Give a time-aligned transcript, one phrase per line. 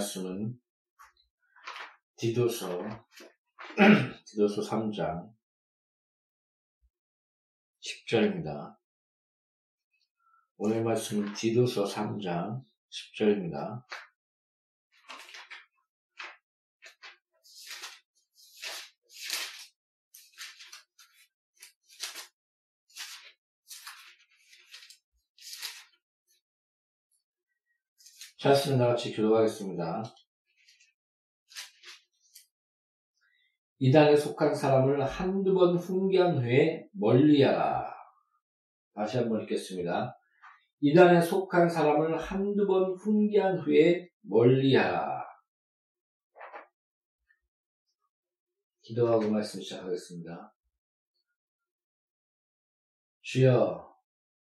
[0.00, 0.58] 말씀은
[2.16, 2.80] 디도서
[4.26, 5.30] 디도서 3장
[7.80, 8.76] 10절입니다.
[10.56, 13.84] 오늘 말씀은 디도서 3장 10절입니다.
[28.40, 30.02] 찾았으면 나같이 기도하겠습니다.
[33.80, 37.94] 이단에 속한 사람을 한두 번 훈계한 후에 멀리하라.
[38.94, 40.18] 다시 한번 읽겠습니다.
[40.80, 45.22] 이단에 속한 사람을 한두 번 훈계한 후에 멀리하라.
[48.80, 50.54] 기도하고 말씀 시작하겠습니다.
[53.20, 53.94] 주여,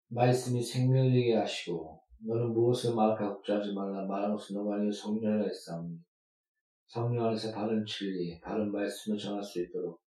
[0.06, 4.06] 말씀이 생명되게 하시고, 너는 무엇을 말하고 국자하지 말라.
[4.31, 5.99] 것은 너가 아니요 성령이라 했사오니.
[6.88, 10.00] 성령 안에서 바른 진리, 바른 말씀을 전할 수 있도록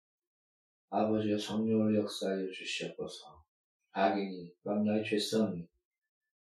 [0.90, 3.44] 아버지여 성령을 역사하여 주시옵소서.
[3.93, 5.66] 악인이 또한 나의 죄성이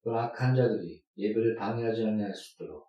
[0.04, 2.88] 또 악한 자들이 예배를 방해하지 않을 수 있도록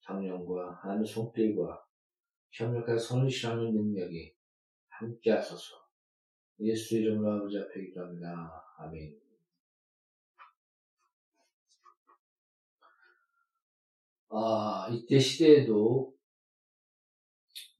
[0.00, 1.84] 성령과 하나님의 손길과
[2.50, 4.34] 협력하여 선을 실하는 능력이
[4.88, 5.82] 함께 하소서.
[6.60, 8.50] 예수 이름으로 아버지 앞에 기도합니다.
[8.78, 9.21] 아멘
[14.34, 16.16] 아, 이때 시대에도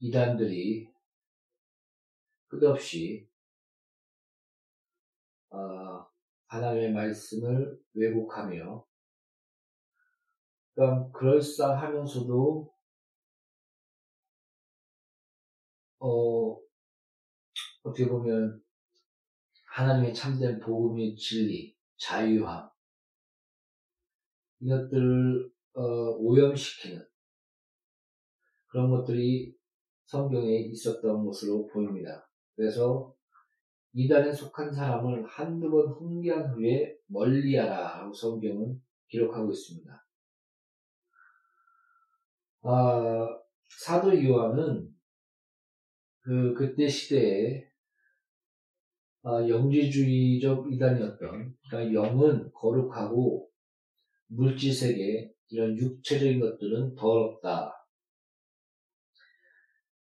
[0.00, 0.86] 이단들이
[2.46, 3.26] 끝없이
[5.48, 6.06] 아,
[6.48, 8.86] 하나님의 말씀을 왜곡하며
[10.74, 12.74] 그러니까 그럴싸하면서도
[16.00, 16.58] 어,
[17.82, 18.62] 어떻게 보면
[19.68, 22.68] 하나님의 참된 복음의 진리, 자유함
[24.60, 25.82] 이것들을 어,
[26.18, 27.04] 오염시키는
[28.66, 29.54] 그런 것들이
[30.06, 32.28] 성경에 있었던 것으로 보입니다.
[32.54, 33.14] 그래서
[33.94, 40.06] 이단에 속한 사람을 한두 번 훈계한 후에 멀리하라 라고 성경은 기록하고 있습니다.
[42.62, 44.88] 아, 사도 요한은
[46.20, 47.66] 그, 그때 시대에
[49.24, 53.48] 아, 영지주의적 이단이었던, 그러니까 영은 거룩하고
[54.26, 57.72] 물질 세계, 이런 육체적인 것들은 더럽다.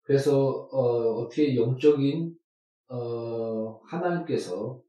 [0.01, 2.35] 그래서 어, 떻게 영적인
[2.89, 4.81] 어, 하나님께서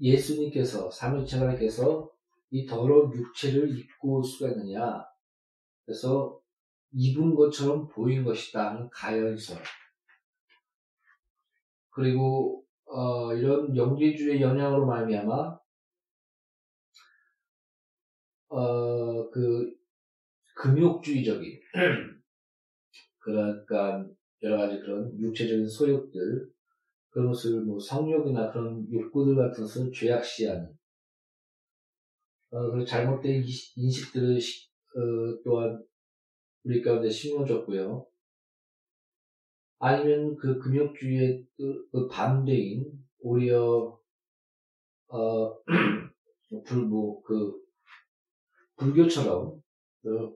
[0.00, 2.10] 예수님께서 삼위체가님께서
[2.50, 5.04] 이 더러운 육체를 입고 올 수가 있느냐?
[5.84, 6.40] 그래서
[6.92, 9.62] 입은 것처럼 보인 것이다 하는 가연설.
[11.90, 15.61] 그리고 어, 이런 영지주의 영향으로 말미암아
[18.52, 19.72] 어, 그,
[20.56, 21.58] 금욕주의적인,
[23.18, 24.06] 그러니까
[24.42, 26.50] 여러 가지 그런 육체적인 소욕들,
[27.08, 30.68] 그런 것을 뭐 성욕이나 그런 욕구들 같은 것을 죄악시하는,
[32.50, 33.42] 어, 그리고 잘못된
[33.76, 35.82] 인식들을 시, 어, 또한
[36.64, 38.06] 우리 가운데 심어줬고요.
[39.78, 43.98] 아니면 그 금욕주의의 그, 그 반대인, 오히려,
[45.08, 45.62] 어,
[46.66, 47.61] 불모, 그,
[48.82, 49.60] 불교처럼
[50.02, 50.30] 그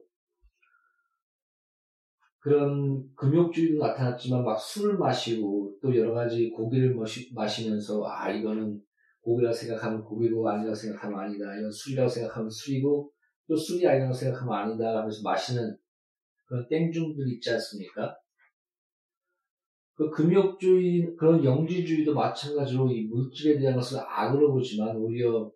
[2.39, 6.95] 그런 금욕주의도 나타났지만 막 술을 마시고 또 여러 가지 고기를
[7.33, 8.81] 마시면서 아 이거는
[9.21, 13.11] 고기라고 생각하면 고기고 아니라고 생각하면 아니다 이건 술이라고 생각하면 술이고
[13.49, 15.75] 또 술이 아니라고 생각하면 아니다 하면서 마시는
[16.45, 18.15] 그런 땡중들 있지 않습니까?
[19.95, 25.51] 그 금욕주의 그런 영지주의도 마찬가지로 이 물질에 대한 것을 악으로 보지만 오히려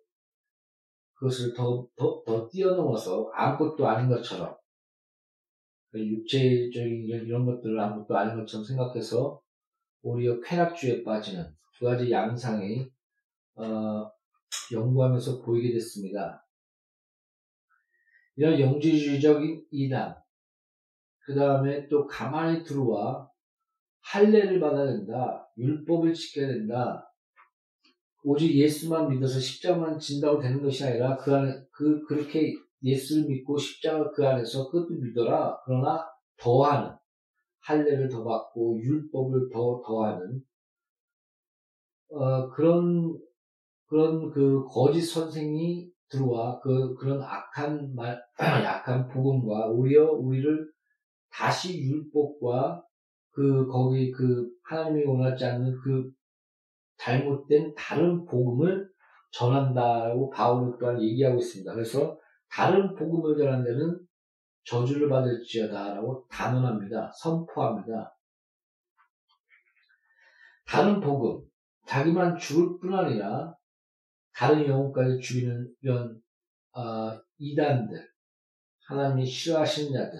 [1.22, 4.56] 그것을 더, 더, 더 뛰어넘어서 아무것도 아닌 것처럼
[5.92, 9.40] 그 육체적인 이런 것들을 아무것도 아닌 것처럼 생각해서
[10.02, 11.46] 오히려 쾌락주에 빠지는
[11.78, 12.90] 두 가지 양상이
[13.54, 14.10] 어,
[14.72, 16.44] 연구하면서 보이게 됐습니다.
[18.34, 20.16] 이런 영지주의적인 이단,
[21.20, 23.30] 그 다음에 또 가만히 들어와
[24.00, 27.11] 할례를 받아야 된다, 율법을 지켜야 된다,
[28.24, 34.10] 오직 예수만 믿어서 십자만 진다고 되는 것이 아니라 그 안에 그 그렇게 예수를 믿고 십자가
[34.10, 35.58] 그 안에서 그것도 믿어라.
[35.64, 36.04] 그러나
[36.36, 36.96] 더하는
[37.60, 40.40] 할례를 더 받고 율법을 더 더하는
[42.10, 43.16] 어, 그런
[43.86, 50.70] 그런 그 거짓 선생이 들어와 그 그런 악한 말 약한 복음과 오히려 우리를
[51.30, 52.84] 다시 율법과
[53.30, 56.10] 그 거기 그 하나님이 원하지 않는 그
[57.02, 58.88] 잘못된 다른 복음을
[59.32, 61.74] 전한다고 바울 또한 얘기하고 있습니다.
[61.74, 62.16] 그래서
[62.48, 63.98] 다른 복음을 전한 데는
[64.64, 67.10] 저주를 받을지어다라고 단언합니다.
[67.20, 68.16] 선포합니다.
[70.64, 71.44] 다른 복음,
[71.86, 73.52] 자기만 죽을 뿐 아니라
[74.32, 76.22] 다른 영혼까지 죽이는 이런
[76.72, 78.08] 어, 이단들,
[78.86, 80.18] 하나님이 싫어하시는 자들.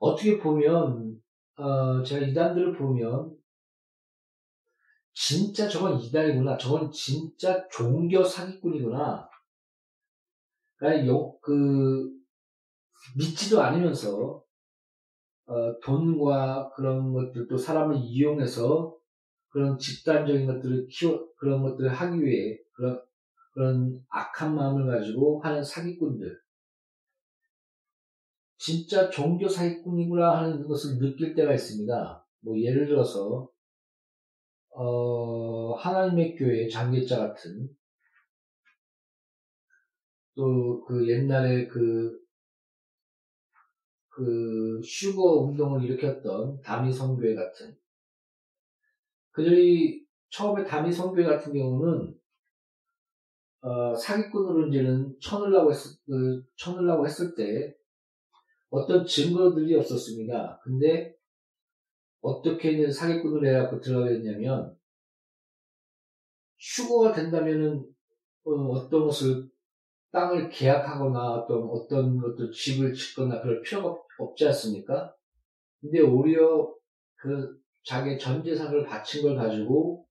[0.00, 1.16] 어떻게 보면
[1.56, 3.41] 어, 제가 이단들을 보면
[5.14, 6.56] 진짜 저건 이단이구나.
[6.56, 9.28] 저건 진짜 종교 사기꾼이구나.
[11.06, 12.10] 요, 그
[13.16, 14.42] 믿지도 않으면서
[15.46, 18.96] 어, 돈과 그런 것들 또 사람을 이용해서
[19.48, 23.00] 그런 집단적인 것들을 키워 그런 것들을 하기 위해 그런
[23.52, 26.40] 그런 악한 마음을 가지고 하는 사기꾼들
[28.56, 32.26] 진짜 종교 사기꾼이구나 하는 것을 느낄 때가 있습니다.
[32.40, 33.51] 뭐 예를 들어서
[34.74, 37.68] 어, 하나님의 교회 장계자 같은
[40.34, 42.18] 또 그 옛날에 그,
[44.08, 47.74] 그 슈거 운동을 일으켰던 다미 성교회 같은
[49.30, 52.14] 그들이 처음에 다미 성교회 같은 경우는
[53.62, 57.74] 어, 사기꾼으로 이제는 쳐넣으려고 했, 그, 쳐넣으려고 했을 때
[58.70, 60.60] 어떤 증거들이 없었습니다.
[60.64, 61.14] 근데
[62.22, 64.74] 어떻게 사기꾼을 해갖고 들어가게 됐냐면,
[66.58, 67.84] 휴거가 된다면은,
[68.44, 69.48] 어, 떤 것을,
[70.12, 75.14] 땅을 계약하거나 어떤, 어떤 것들 집을 짓거나 그럴 필요가 없지 않습니까?
[75.80, 76.72] 근데 오히려
[77.16, 80.06] 그 자기 전 재산을 바친 걸 가지고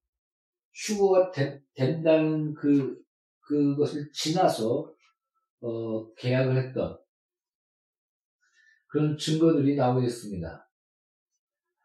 [0.74, 3.00] 휴거가 된, 된다는 그,
[3.42, 4.94] 그것을 지나서,
[5.62, 6.98] 어, 계약을 했던
[8.88, 10.71] 그런 증거들이 나오게 됐습니다.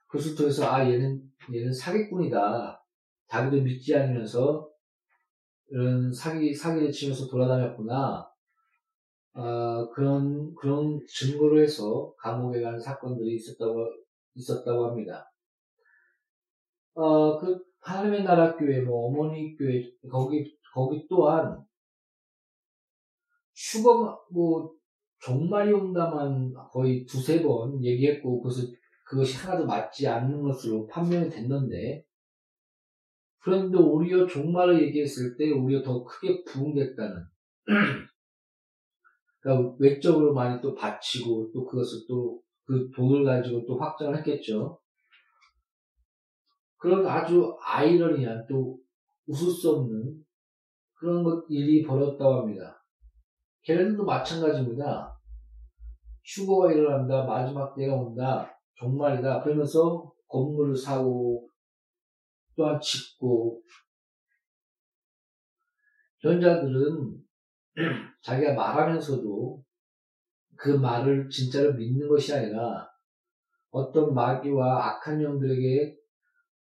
[0.06, 1.22] 그것을 통해서 아 얘는
[1.52, 2.82] 얘는 사기꾼이다.
[3.28, 4.68] 자기도 믿지 않으면서
[5.68, 8.26] 이런 사기 사기를 치면서 돌아다녔구나.
[9.34, 13.86] 아, 그런 그런 증거로 해서 감옥에 가는 사건들이 있었다고
[14.34, 15.30] 있었다고 합니다.
[16.94, 21.62] 어, 그 하나님의 나라 교회, 뭐 어머니 교회 거기 거기 또한
[23.54, 24.72] 휴거 뭐
[25.20, 28.68] 종말이 온다만 거의 두세 번 얘기했고 그것을
[29.06, 32.04] 그것이 하나도 맞지 않는 것으로 판명이 됐는데,
[33.38, 37.24] 그런데 오히려 종말을 얘기했을 때 오히려 더 크게 부흥됐다는.
[39.40, 44.78] 그러니까 외적으로 많이 또 바치고 또 그것을 또 그 돈을 가지고 또 확장을 했겠죠.
[46.76, 48.78] 그런 아주 아이러니한 또
[49.26, 50.24] 웃을 수 없는
[50.94, 52.84] 그런 것 일이 벌었다고 합니다.
[53.62, 55.16] 걔네들도 마찬가지입니다.
[56.24, 59.42] 휴거가 일어난다, 마지막 때가 온다, 종말이다.
[59.42, 61.48] 그러면서 건물을 사고
[62.56, 63.62] 또한 짓고
[66.20, 67.22] 현자들은
[68.22, 69.62] 자기가 말하면서도
[70.56, 72.90] 그 말을 진짜로 믿는 것이 아니라
[73.70, 75.96] 어떤 마귀와 악한 영들에게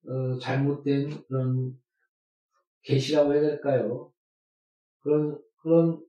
[0.08, 1.78] 어, 잘못된 그런
[2.82, 4.12] 계시라고 해야 될까요?
[5.02, 6.02] 그런 그런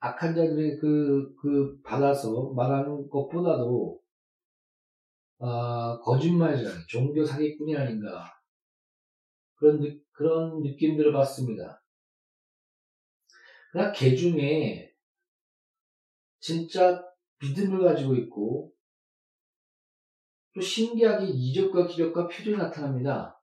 [0.00, 4.03] 악한 자들이 그, 그 받아서 말하는 것보다도
[5.46, 6.86] 아, 거짓말이잖아요.
[6.86, 8.32] 종교 사기꾼이 아닌가.
[9.56, 11.82] 그런, 느, 그런 느낌들을 받습니다.
[13.70, 14.90] 그러나 개 중에
[16.40, 17.04] 진짜
[17.42, 18.72] 믿음을 가지고 있고
[20.54, 23.38] 또 신기하게 이적과 기적과 표정이 나타납니다.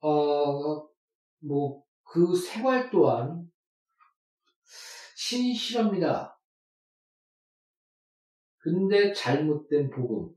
[0.00, 0.88] 어,
[1.40, 3.50] 뭐, 그 생활 또한
[5.16, 6.37] 신실합니다.
[8.70, 10.34] 근데 잘못된 복음.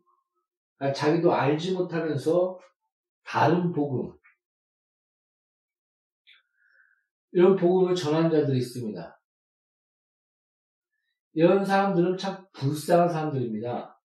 [0.77, 2.59] 그러니까 자기도 알지 못하면서
[3.23, 4.13] 다른 복음.
[7.33, 9.21] 이런 복음을 전한 자들이 있습니다.
[11.33, 13.99] 이런 사람들은 참 불쌍한 사람들입니다.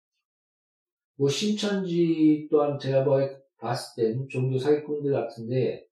[1.18, 3.20] 뭐 신천지 또한 제가 뭐
[3.58, 5.88] 봤을 땐 종교 사기꾼들 같은데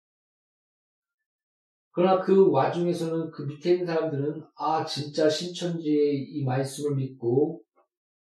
[1.91, 7.62] 그러나 그 와중에서는 그 밑에 있는 사람들은 아 진짜 신천지의 이 말씀을 믿고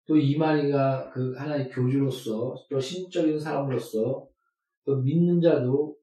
[0.07, 4.27] 또 이만희가 그 하나의 교주로서 또 신적인 사람으로서
[4.85, 5.95] 또 믿는 자도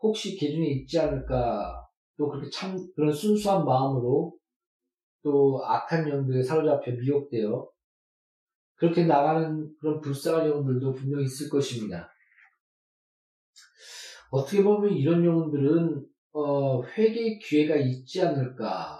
[0.00, 4.36] 혹시 개중에 있지 않을까 또 그렇게 참 그런 순수한 마음으로
[5.22, 7.68] 또 악한 영들에 사로잡혀 미혹되어
[8.76, 12.10] 그렇게 나가는 그런 불쌍한 영들도 분명히 있을 것입니다.
[14.30, 18.98] 어떻게 보면 이런 영혼들은 어, 회개의 기회가 있지 않을까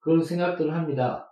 [0.00, 1.25] 그런 생각들을 합니다.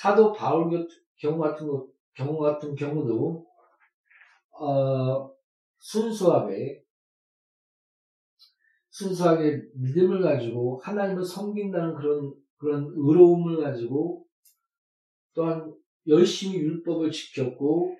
[0.00, 0.70] 사도 바울
[1.18, 3.46] 경우 같은 거, 경우 같은 경우도
[4.58, 5.30] 어,
[5.78, 6.82] 순수하게
[8.88, 14.24] 순수하게 믿음을 가지고 하나님을 섬긴다는 그런 그런 의로움을 가지고
[15.34, 15.70] 또한
[16.06, 17.94] 열심히 율법을 지켰고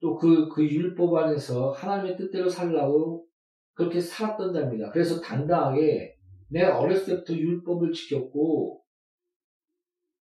[0.00, 3.26] 또 그, 그 율법 안에서 하나님의 뜻대로 살라고
[3.74, 4.92] 그렇게 살았던 자입니다.
[4.92, 6.16] 그래서 당당하게
[6.48, 8.79] 내가 어렸을 때부터 율법을 지켰고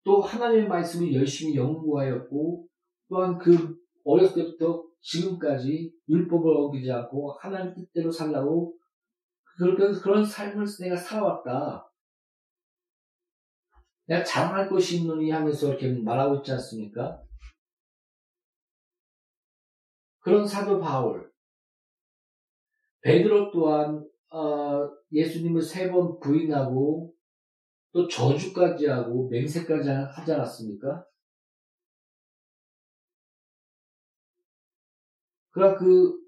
[0.05, 2.67] 또 하나님의 말씀을 열심히 연구하였고
[3.09, 8.75] 또한 그 어렸을 때부터 지금까지 율법을 어기지 않고 하나님 뜻대로 살라고
[9.59, 11.91] 그런, 그런 삶을 내가 살아왔다.
[14.07, 17.23] 내가 자랑할 것이 있느니 하면서 이렇게 말하고 있지 않습니까?
[20.21, 21.31] 그런 사도 바울,
[23.03, 27.13] 베드로 또한 어, 예수님을 세 번 부인하고
[27.93, 31.05] 또 저주까지 하고 맹세까지 하지 않았습니까?
[35.51, 36.19] 그러나 그,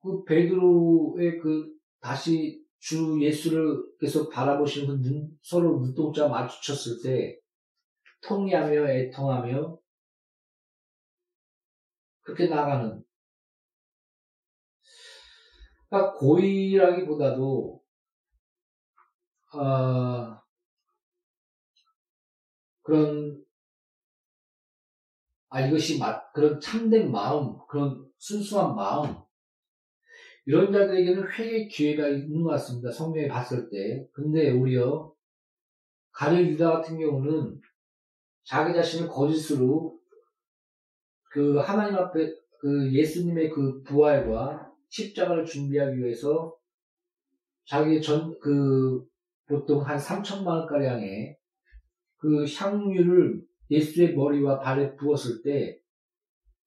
[0.00, 7.38] 그 베드로의 그 다시 주 예수를 계속 바라보시는 그 눈, 서로 눈동자 마주쳤을 때
[8.22, 9.78] 통리하며 애통하며
[12.22, 13.02] 그렇게 나가는
[15.88, 17.82] 그러니까 고의라기보다도
[19.54, 20.37] 어,
[22.88, 23.44] 그런
[25.50, 29.14] 아 이것이 맞 그런 참된 마음 그런 순수한 마음
[30.46, 32.90] 이런 자들에게는 회개 기회가 있는 것 같습니다.
[32.90, 34.08] 성경에 봤을 때.
[34.14, 35.12] 근데 오히려
[36.12, 37.60] 가룟 유다 같은 경우는
[38.44, 40.00] 자기 자신을 거짓으로
[41.24, 46.56] 그 하나님 앞에 그 예수님의 그 부활과 십자가를 준비하기 위해서
[47.66, 49.06] 자기 전, 그,
[49.46, 51.36] 보통 한 3천만 원가량의
[52.18, 55.78] 그 향유를 예수의 머리와 발에 부었을 때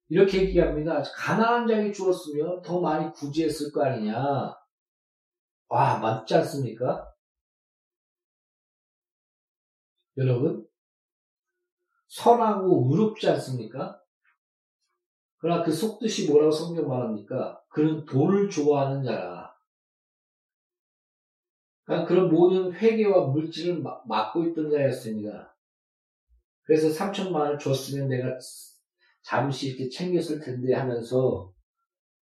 [0.09, 1.01] 이렇게 얘기합니다.
[1.01, 4.53] 가난한 자에게 주었으면 더 많이 구제했을 거 아니냐.
[5.69, 7.07] 와, 맞지 않습니까?
[10.17, 10.67] 여러분,
[12.07, 14.01] 선하고 의롭지 않습니까?
[15.37, 17.61] 그러나 그 속뜻이 뭐라고 성경 말합니까?
[17.69, 19.40] 그는 돈을 좋아하는 자라.
[21.91, 25.53] 그러니까 그런 모든 회개와 물질을 막고 있던 자였습니다.
[26.61, 28.37] 그래서 3천만 원을 줬으면 내가
[29.23, 31.51] 잠시 이렇게 챙겼을 텐데 하면서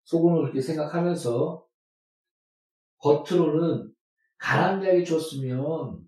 [0.05, 1.63] 속으로 그렇게 생각하면서
[2.97, 3.93] 겉으로는
[4.39, 6.03] 가난 자에게 줬으면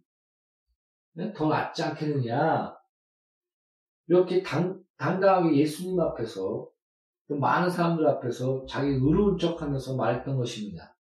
[1.35, 2.75] 더 낫지 않겠느냐.
[4.07, 6.67] 이렇게 당, 당당하게 예수님 앞에서
[7.27, 10.97] 많은 사람들 앞에서 자기 의로운 척 하면서 말했던 것입니다.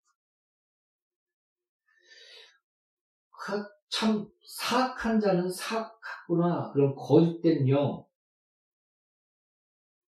[3.48, 6.70] 그참 사악한 자는 사악하구나.
[6.72, 8.04] 그런 거짓된 영.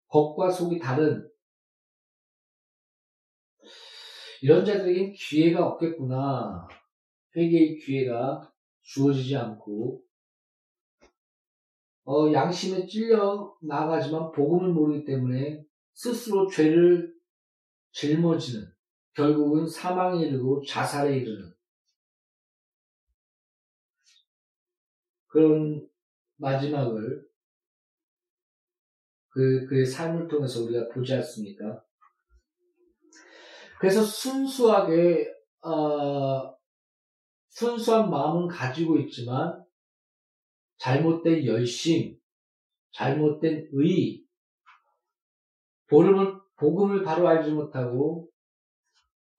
[0.08, 1.30] 겉과 속이 다른
[4.42, 6.68] 이런 자들에겐 기회가 없겠구나.
[7.36, 10.04] 회개의 기회가 주어지지 않고
[12.04, 15.64] 어, 양심에 찔려 나가지만 복음을 모르기 때문에
[15.94, 17.14] 스스로 죄를
[17.92, 18.68] 짊어지는
[19.14, 21.54] 결국은 사망에 이르고 자살에 이르는
[25.32, 25.88] 그런
[26.38, 27.26] 마지막을
[29.30, 31.82] 그, 그의 삶을 통해서 우리가 보지 않습니까?
[33.80, 36.54] 그래서 순수하게, 어,
[37.48, 39.64] 순수한 마음은 가지고 있지만,
[40.78, 42.18] 잘못된 열심,
[42.92, 44.26] 잘못된 의,
[45.88, 48.30] 복음을, 복음을 바로 알지 못하고,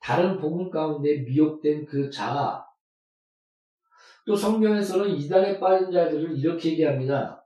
[0.00, 2.64] 다른 복음 가운데 미혹된 그 자아,
[4.24, 7.44] 또 성경에서는 이단에 빠진 자들을 이렇게 얘기합니다.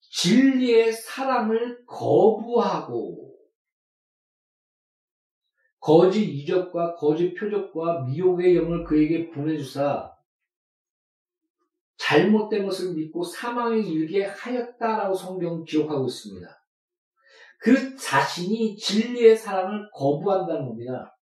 [0.00, 3.28] 진리의 사랑을 거부하고
[5.80, 10.12] 거짓 이적과 거짓 표적과 미혹의 영을 그에게 보내주사
[11.96, 16.48] 잘못된 것을 믿고 사망에 이르게 하였다라고 성경 기록하고 있습니다.
[17.60, 21.17] 그 자신이 진리의 사랑을 거부한다는 겁니다.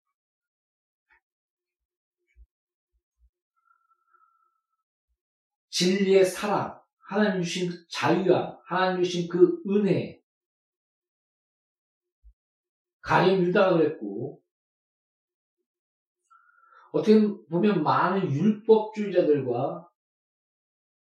[5.75, 10.21] 진리의 사랑, 하나님 주신 그 자유함, 하나님 주신 그 은혜,
[13.01, 14.41] 가인 유다가 그랬고,
[16.93, 19.89] 어떻게 보면 많은 율법주의자들과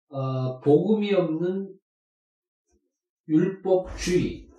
[0.07, 1.77] 어, 복음이 없는
[3.27, 4.49] 율법주의,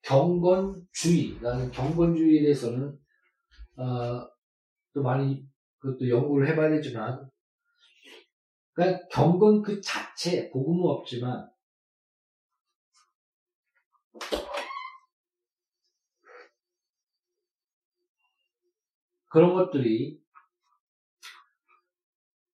[0.00, 2.98] 경건주의, 나는 경건주의에 대해서는
[3.76, 4.30] 어,
[4.94, 5.46] 또 많이
[5.78, 7.28] 그것도 연구를 해봐야 되지만
[8.76, 11.48] 그러니까 경건 그 자체, 복음은 없지만,
[19.30, 20.20] 그런 것들이,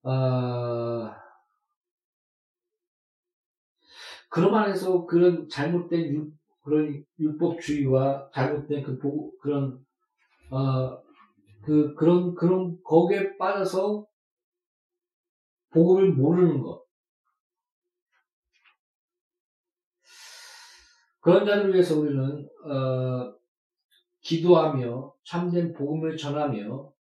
[0.04, 1.11] 어,
[4.28, 6.32] 그런 안에서 그런 잘못된 율,
[6.62, 9.85] 그런 율법주의와 잘못된 그 보, 그런
[10.50, 11.02] 어,
[11.64, 14.06] 그 그런 그런 거기에 빠져서
[15.72, 16.82] 복음을 모르는 것.
[21.20, 23.35] 그런 자를 위해서 우리는 어,
[24.20, 26.92] 기도하며 참된 복음을 전하며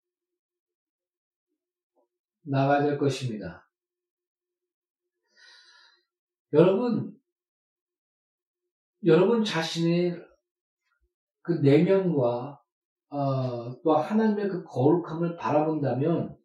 [2.42, 3.68] 나가야 될 것입니다.
[6.52, 7.16] 여러분,
[9.04, 10.22] 여러분 자신의
[11.42, 12.60] 그 내면과
[13.10, 16.39] 어, 또 하나님의 그 거룩함을 바라본다면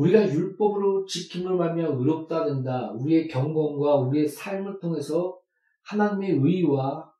[0.00, 2.90] 우리가 율법으로 지킴을 말며 의롭다 된다.
[2.92, 5.38] 우리의 경건과 우리의 삶을 통해서
[5.82, 7.10] 하나님의 의와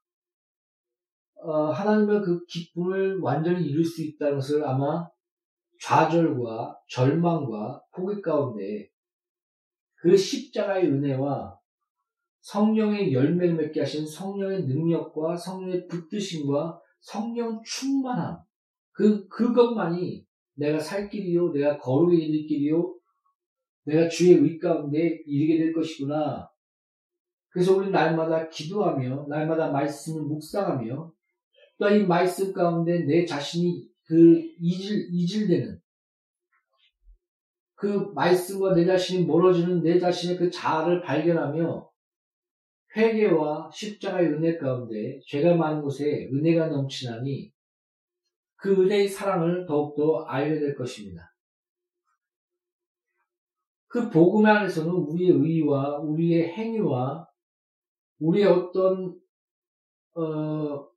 [1.43, 5.07] 어, 하나님의 그 기쁨을 완전히 이룰 수 있다는 것을 아마
[5.81, 8.89] 좌절과 절망과 포기 가운데
[9.97, 11.59] 그 십자가의 은혜와
[12.41, 18.39] 성령의 열매를 맺게 하신 성령의 능력과 성령의 붙드심과 성령 충만함
[18.93, 20.30] 그 그것만이
[20.61, 22.95] 내가 살 길이요 내가 거룩에 이를 길이요
[23.85, 26.49] 내가 주의 의 가운데 이르게 될 것이구나.
[27.49, 31.13] 그래서 우리 날마다 기도하며 날마다 말씀을 묵상하며
[31.79, 35.81] 또 이 말씀 가운데 내 자신이 그 이질 이질되는
[37.75, 41.91] 그 말씀과 내 자신이 멀어지는 내 자신의 그 자아를 발견하며
[42.95, 47.51] 회개와 십자가의 은혜 가운데 죄가 많은 곳에 은혜가 넘치나니
[48.61, 51.35] 그 은혜의 사랑을 더욱더 알게 될 것입니다.
[53.87, 57.27] 그 복음 안에서는 우리의 의와 우리의 행위와
[58.19, 59.19] 우리의 어떤
[60.15, 60.89] 어,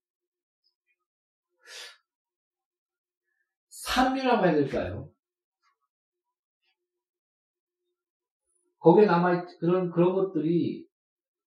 [3.69, 5.09] 삶이라고 해야 될까요?
[8.79, 10.85] 거기에 남아 그런 그런 것들이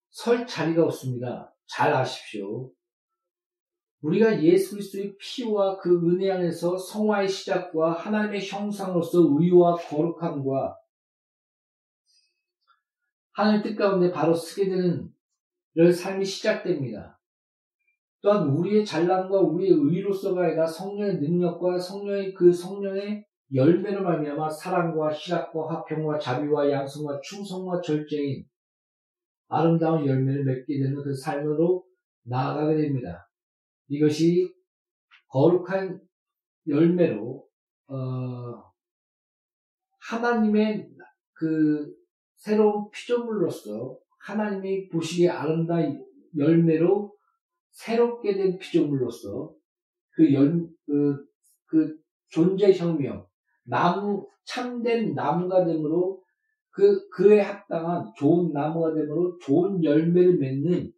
[0.08, 1.54] 설 자리가 없습니다.
[1.66, 2.70] 잘 아십시오.
[4.02, 10.76] 우리가 예수 그리스도의 피와 그 은혜 안에서 성화의 시작과 하나님의 형상으로서 의와 거룩함과
[13.32, 15.12] 하나님 뜻 가운데 바로 쓰게 되는
[15.92, 17.20] 삶이 시작됩니다.
[18.22, 25.68] 또한 우리의 잘남과 우리의 의로서가 아니라 성령의 능력과 성령의 그 성령의 열매로 말미암아 사랑과 희락과
[25.68, 28.44] 화평과 자비와 양성과 충성과 절제인
[29.48, 31.84] 아름다운 열매를 맺게 되는 그 삶으로
[32.24, 33.28] 나아가게 됩니다.
[33.88, 34.54] 이것이
[35.28, 36.00] 거룩한
[36.68, 37.46] 열매로
[37.88, 38.72] 어,
[40.00, 40.88] 하나님의
[41.32, 41.94] 그
[42.36, 46.04] 새로운 피조물로서 하나님이 보시기에 아름다운
[46.36, 47.14] 열매로
[47.70, 49.54] 새롭게 된 피조물로서
[50.10, 51.26] 그 열, 그,
[51.66, 53.26] 그 존재 혁명,
[53.64, 56.22] 나무, 참된 나무가 되므로
[56.70, 60.92] 그, 그에 합당한 좋은 나무가 되므로 좋은 열매를 맺는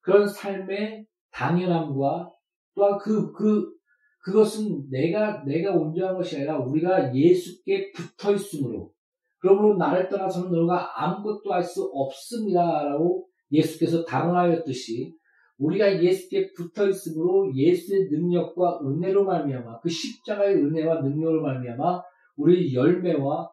[0.00, 2.30] 그런 삶의 당연함과
[2.74, 3.72] 또한 그, 그,
[4.20, 8.92] 그것은 내가, 내가 온전한 것이 아니라 우리가 예수께 붙어 있으므로
[9.40, 12.84] 그러므로 나를 떠나서는 너가 아무것도 할 수 없습니다.
[12.84, 15.14] 라고 예수께서 당하였듯이
[15.58, 22.02] 우리가 예수께 붙어 있으므로 예수의 능력과 은혜로 말미암아 그 십자가의 은혜와 능력으로 말미암아
[22.36, 23.50] 우리 열매와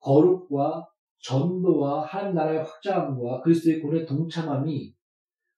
[0.00, 0.86] 거룩과
[1.20, 4.94] 전도와 하나님 나라의 확장함과 그리스도의 군의 동참함이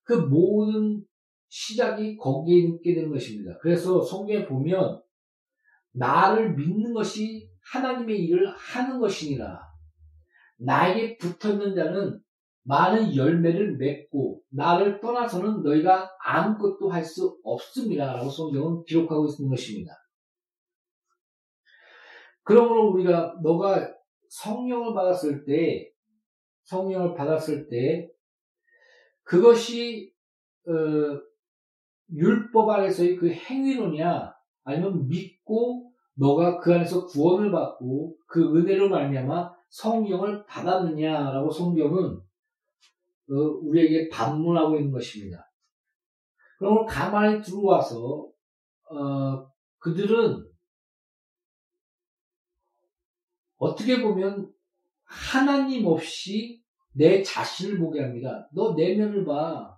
[0.03, 1.03] 그 모든
[1.57, 3.57] 시작이 거기에 있게 되는 것입니다.
[3.61, 5.01] 그래서 성경에 보면
[5.93, 9.61] 나를 믿는 것이 하나님의 일을 하는 것이니라.
[10.57, 12.19] 나에게 붙어 있는 자는
[12.63, 18.11] 많은 열매를 맺고 나를 떠나서는 너희가 아무것도 할 수 없습니다.
[18.11, 19.93] 라고 성경은 기록하고 있는 것입니다.
[22.43, 23.95] 그러므로 우리가 너가
[24.27, 25.89] 성령을 받았을 때,
[26.65, 28.09] 성령을 받았을 때,
[29.23, 30.13] 그것이,
[30.67, 31.34] 어,
[32.13, 40.45] 율법 안에서의 그 행위로냐, 아니면 믿고 너가 그 안에서 구원을 받고 그 은혜로 말미암아 성령을
[40.45, 42.17] 받았느냐라고 성경은
[43.27, 45.51] 어, 우리에게 반문하고 있는 것입니다.
[46.57, 48.29] 그러면 가만히 들어와서
[48.89, 49.47] 어,
[49.79, 50.45] 그들은
[53.57, 54.51] 어떻게 보면
[55.03, 56.61] 하나님 없이
[56.93, 58.47] 내 자신을 보게 합니다.
[58.53, 59.74] 너 내면을 봐.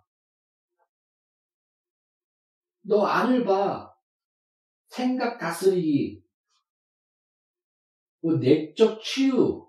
[2.88, 3.94] 너 안을 봐.
[4.88, 6.24] 생각 다스리기.
[8.22, 9.68] 뭐 내적 치유.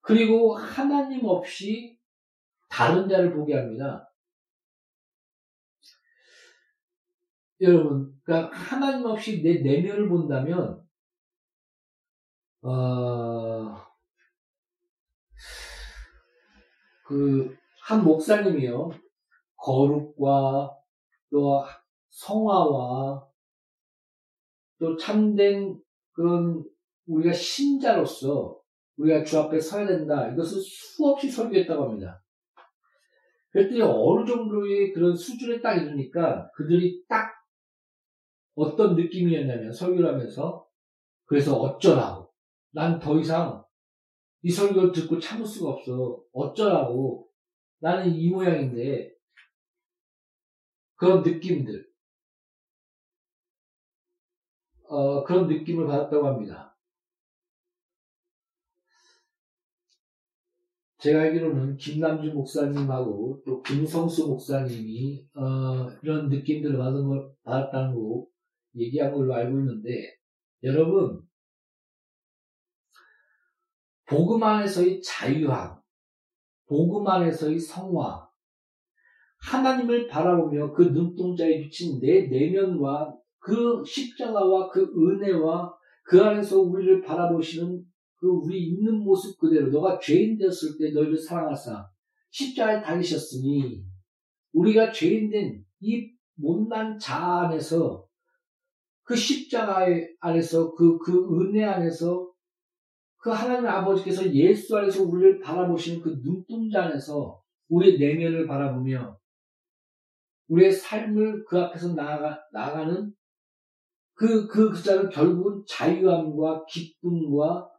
[0.00, 2.00] 그리고 하나님 없이
[2.68, 4.10] 다른 자를 보게 합니다.
[7.60, 10.84] 여러분, 그러니까 하나님 없이 내 내면을 본다면,
[12.62, 13.76] 어,
[17.06, 18.90] 그, 한 목사님이요,
[19.56, 20.70] 거룩과
[21.30, 21.64] 또
[22.10, 23.26] 성화와
[24.78, 25.80] 또 참된
[26.12, 26.64] 그런
[27.06, 28.60] 우리가 신자로서
[28.96, 30.28] 우리가 주 앞에 서야 된다.
[30.28, 32.22] 이것을 수없이 설교했다고 합니다.
[33.50, 37.32] 그랬더니 어느 정도의 그런 수준에 딱 이르니까 그들이 딱
[38.54, 40.66] 어떤 느낌이었냐면 설교를 하면서
[41.24, 42.30] 그래서 어쩌라고
[42.72, 43.64] 난 더 이상
[44.42, 47.28] 이 설교를 듣고 참을 수가 없어 어쩌라고
[47.82, 49.12] 나는 이 모양인데
[50.94, 51.84] 그런 느낌들
[54.84, 56.78] 어, 그런 느낌을 받았다고 합니다.
[60.98, 68.28] 제가 알기로는 김남주 목사님하고 또 김성수 목사님이 어, 이런 느낌들을 받은 걸 받았다는 거
[68.76, 70.18] 얘기한 걸로 알고 있는데
[70.62, 71.26] 여러분
[74.04, 75.81] 복음 안에서의 자유함,
[76.72, 78.26] 복음 안에서의 성화,
[79.50, 87.84] 하나님을 바라보며 그 눈동자에 비친 내 내면과 그 십자가와 그 은혜와 그 안에서 우리를 바라보시는
[88.16, 91.88] 그 우리 있는 모습 그대로 너가 죄인 되었을 때 너희를 사랑하사
[92.30, 93.84] 십자가에 달리셨으니
[94.52, 98.06] 우리가 죄인 된 이 못난 자 안에서
[99.02, 99.84] 그 십자가
[100.20, 102.31] 안에서 그, 그 은혜 안에서
[103.22, 109.16] 그 하나님 아버지께서 예수 안에서 우리를 바라보시는 그 눈동자 안에서 우리의 내면을 바라보며
[110.48, 113.14] 우리의 삶을 그 앞에서 나아가, 나아가는
[114.14, 117.70] 그, 그 글자는 결국은 자유함과 기쁨과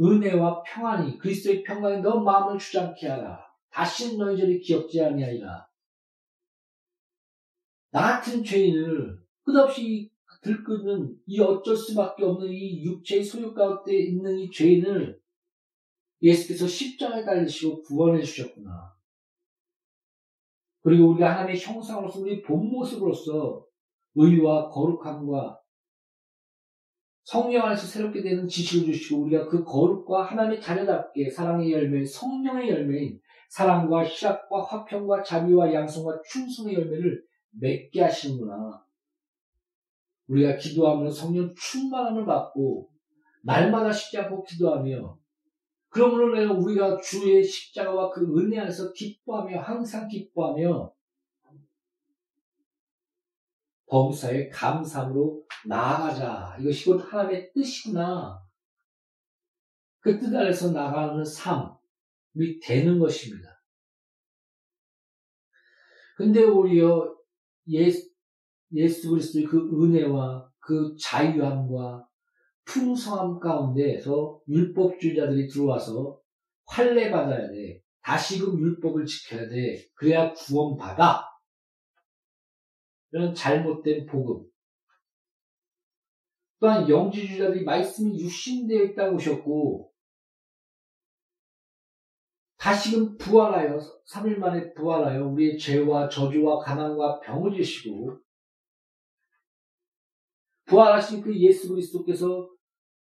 [0.00, 3.44] 은혜와 평안이 그리스도의 평강이 너 마음을 주장케 하라.
[3.70, 5.68] 다시는 너희 저리 기억지 아니하리라.
[7.90, 10.12] 나 같은 죄인을 끝없이
[10.48, 15.20] 들끓는 이 어쩔 수밖에 없는 이 육체의 소유 가운데 있는 이 죄인을
[16.22, 18.96] 예수께서 십자가에 달리시고 구원해 주셨구나.
[20.82, 23.66] 그리고 우리가 하나님의 형상으로서 우리 본 모습으로서
[24.14, 25.60] 의와 거룩함과
[27.24, 33.20] 성령 안에서 새롭게 되는 지식을 주시고 우리가 그 거룩과 하나님의 자녀답게 사랑의 열매, 성령의 열매인
[33.50, 38.87] 사랑과 희락과 화평과 자비와 양성과 충성의 열매를 맺게 하시는구나.
[40.28, 42.90] 우리가 기도하면 성령 충만함을 받고
[43.42, 45.18] 날마다 않고 기도하며
[45.88, 50.92] 그러므로 내가 우리가 주의 십자가와 그 은혜 안에서 기뻐하며 항상 기뻐하며
[53.88, 56.58] 범사에 감사함으로 나아가자.
[56.60, 58.38] 이것이 곧 하나님의 뜻이구나.
[60.00, 63.62] 그 뜻 안에서 나가는 삶이 되는 것입니다.
[66.16, 67.16] 근데 오히려
[67.68, 68.07] 예수,
[68.72, 72.06] 예수 그리스도의 그 은혜와 그 자유함과
[72.64, 76.20] 풍성함 가운데에서 율법주의자들이 들어와서
[76.66, 77.80] 환례 받아야 돼.
[78.02, 79.82] 다시금 율법을 지켜야 돼.
[79.94, 81.24] 그래야 구원받아.
[83.12, 84.46] 이런 잘못된 복음.
[86.60, 89.92] 또한 영지주의자들이 말씀이 육신되어 있다고 하셨고
[92.58, 93.78] 다시금 부활하여
[94.10, 98.18] 3일 만에 부활하여 우리의 죄와 저주와 가난과 병을 주시고
[100.68, 102.48] 부활하신 그 예수 그리스도께서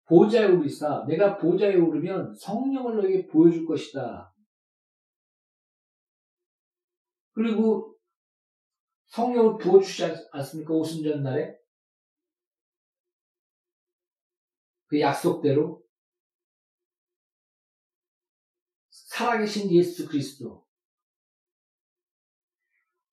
[0.07, 4.35] 보좌에 오르사 내가 보좌에 오르면 성령을 너에게 보여줄 것이다.
[7.33, 7.97] 그리고
[9.07, 10.75] 성령을 부어주시지 않습니까?
[10.75, 11.57] 오순절 날에?
[14.87, 15.83] 그 약속대로
[18.91, 20.67] 살아계신 예수 그리스도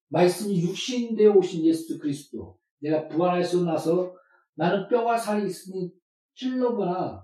[0.07, 4.16] 말씀이 육신되어 오신 예수 그리스도 내가 부활해서 나서
[4.57, 5.91] 나는 뼈가 살이 있으니
[6.33, 7.23] 찔러거나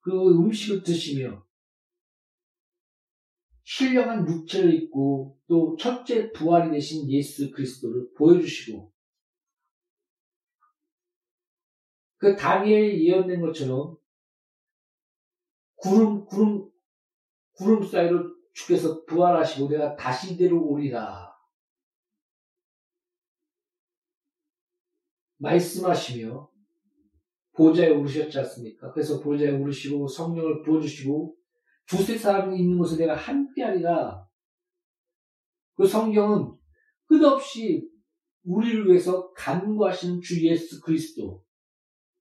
[0.00, 1.46] 그 음식을 드시며.
[3.62, 8.92] 신령한 육체를 입고 또 첫째 부활이 되신 예수 그리스도를 보여주시고.
[12.16, 13.96] 그 다니엘 예언된 것처럼
[15.76, 16.70] 구름 구름
[17.52, 21.32] 구름 사이로 주께서 부활하시고 내가 다시 데려오리라.
[25.38, 26.51] 말씀하시며
[27.54, 28.92] 보좌에 오르셨지 않습니까?
[28.92, 31.36] 그래서 보좌에 오르시고 성령을 부어주시고
[31.86, 34.26] 두세 사람이 있는 곳에 내가 함께하리라.
[35.74, 36.52] 그 성경은
[37.06, 37.88] 끝없이
[38.44, 41.44] 우리를 위해서 간구하시는 주 예수 그리스도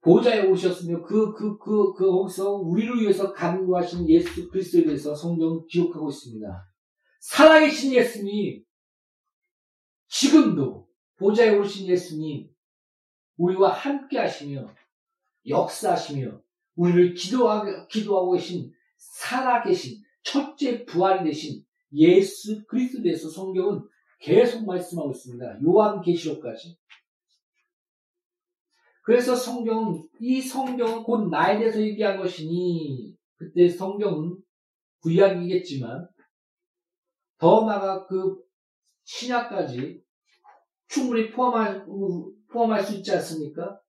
[0.01, 6.09] 보좌에 오셨으며 그, 그, 그, 그, 거기서 우리를 위해서 간구하신 예수 그리스도에 대해서 성경은 기록하고
[6.09, 6.47] 있습니다.
[7.19, 8.63] 살아계신 예수님,
[10.07, 12.49] 지금도 보좌에 오신 예수님,
[13.37, 14.67] 우리와 함께 하시며
[15.47, 16.41] 역사하시며
[16.75, 23.81] 우리를 기도하고, 기도하고 계신 살아계신 첫째 부활이 되신 예수 그리스도에 대해서 성경은
[24.19, 25.59] 계속 말씀하고 있습니다.
[25.63, 26.77] 요한계시록까지.
[29.03, 34.37] 그래서 성경은 이 성경은 곧 나에 대해서 얘기한 것이니 그때 성경은
[35.01, 36.07] 구약이겠지만
[37.39, 38.37] 더 나아가 그
[39.03, 40.03] 신약까지
[40.87, 41.85] 충분히 포함할,
[42.51, 43.80] 포함할 수 있지 않습니까?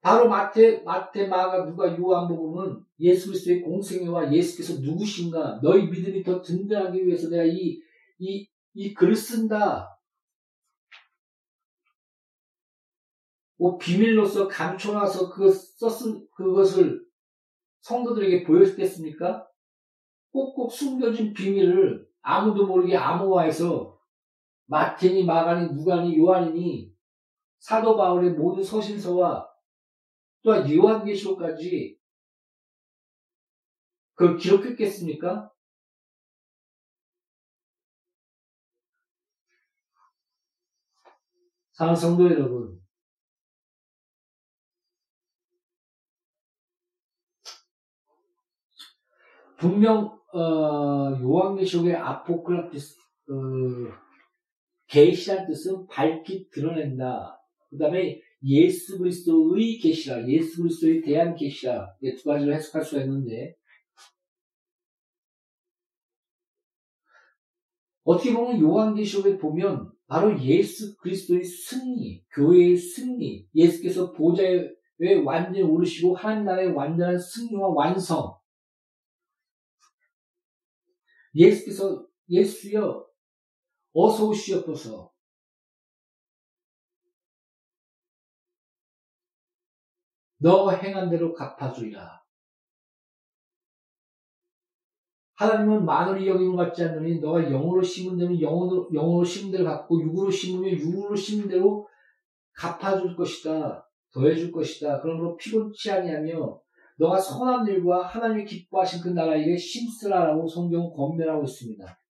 [0.00, 7.06] 바로 마태, 마태, 마가, 누가, 요한복음은 예수 그리스도의 공생애와 예수께서 누구신가, 너희 믿음이 더 든든하기
[7.06, 7.80] 위해서 내가 이,
[8.18, 9.98] 이, 이 글을 쓴다.
[13.58, 17.04] 뭐 비밀로서 감춰놔서 그것 썼은, 그것을
[17.82, 19.46] 성도들에게 보여줬겠습니까?
[20.32, 23.98] 꼭꼭 숨겨진 비밀을 아무도 모르게 암호화해서
[24.66, 26.94] 마태니 마가니 누가니 요한이니
[27.58, 29.50] 사도 바울의 모든 서신서와
[30.42, 31.98] 또한 요한계시록까지
[34.14, 35.50] 그걸 기록했겠습니까?
[41.72, 42.78] 사랑 성도 여러분,
[49.56, 52.96] 분명 어, 요한계시록의 아포클라티스
[53.30, 53.32] 어,
[54.86, 57.40] 계시란 뜻은 밝히 드러낸다.
[57.70, 61.94] 그 다음에 예수 그리스도의 계시라, 예수 그리스도에 대한 계시라.
[62.18, 63.54] 두 가지로 해석할 수가 있는데.
[68.02, 74.66] 어떻게 보면 요한계시록에 보면 바로 예수 그리스도의 승리, 교회의 승리, 예수께서 보좌에
[75.24, 78.36] 완전히 오르시고 하나님 나라의 완전한 승리와 완성,
[81.34, 83.06] 예수께서 예수여
[83.92, 85.09] 어서 오시옵소서.
[90.42, 92.20] 너 행한 대로 갚아주리라.
[95.34, 100.30] 하나님은 마늘이 여김을 받지 않느니 너가 영으로 심은 대로 영으로, 영으로 심은 대로 갚고 육으로
[100.30, 101.88] 심으면 육으로 심은 대로
[102.54, 103.86] 갚아줄 것이다.
[104.12, 105.00] 더해줄 것이다.
[105.00, 106.60] 그러므로 피곤치 아니하며
[106.98, 112.00] 너가 선한 일과 하나님이 기뻐하신 그 나라 일에 심쓰라라고 성경은 권면하고 있습니다.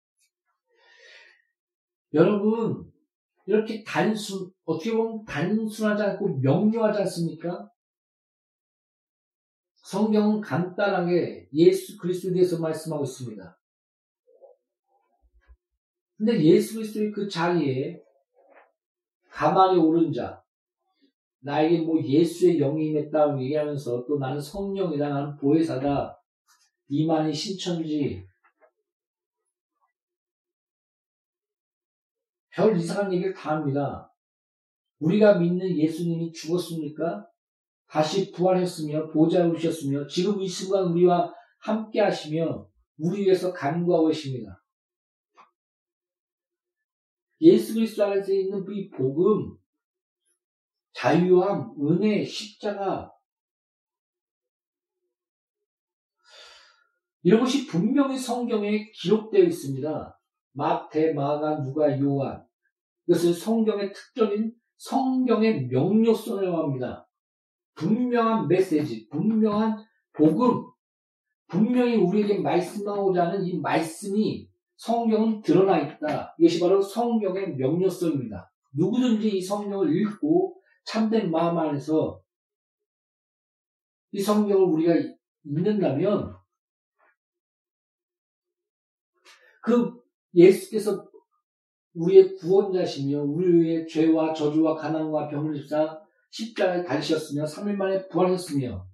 [2.15, 2.91] 여러분,
[3.47, 7.71] 이렇게 단순, 어떻게 보면 단순하지 않고 명료하지 않습니까?
[9.91, 13.61] 성경은 간단하게 예수 그리스도에 대해서 말씀하고 있습니다.
[16.17, 18.01] 근데 예수 그리스도의 그 자리에
[19.31, 20.45] 가만히 오른 자,
[21.41, 26.23] 나에게 뭐 예수의 영이 임했다 얘기하면서 또 나는 성령이다, 나는 보혜사다,
[26.87, 28.25] 이만희 신천지,
[32.51, 34.15] 별 이상한 얘기를 다 합니다.
[35.01, 37.30] 우리가 믿는 예수님이 죽었습니까?
[37.91, 44.63] 다시 부활했으며 보좌에 오셨으며 지금 이 순간 우리와 함께 하시며 우리 위해서 간구하고 계십니다.
[47.41, 49.57] 예수 그리스도 안에서 있는 이 복음,
[50.93, 53.11] 자유함, 은혜, 십자가
[57.23, 60.21] 이런 것이 분명히 성경에 기록되어 있습니다.
[60.53, 62.47] 마태, 마가, 누가, 요한.
[63.07, 67.10] 이것을 성경의 특정인 성경의 명료성이라고 합니다.
[67.81, 70.67] 분명한 메시지, 분명한 복음,
[71.49, 76.35] 분명히 우리에게 말씀하고자 하는 이 말씀이 성경은 드러나 있다.
[76.39, 78.53] 이것이 바로 성경의 명료성입니다.
[78.77, 82.23] 누구든지 이 성경을 읽고 참된 마음 안에서
[84.13, 84.95] 이 성경을 우리가
[85.45, 86.37] 읽는다면
[89.63, 90.01] 그
[90.35, 91.09] 예수께서
[91.95, 96.00] 우리의 구원자시며 우리의 죄와 저주와 가난과 병을 입사
[96.31, 98.87] 십자가에 달리셨으며 3일 만에 부활했으며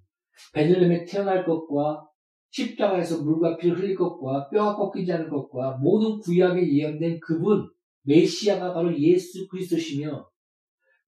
[0.53, 2.07] 베들렘에 태어날 것과
[2.51, 7.69] 십자가에서 물과 피를 흘릴 것과 뼈가 꺾이지 않을 것과 모든 구약에 예언된 그분
[8.03, 10.27] 메시아가 바로 예수 그리스도시며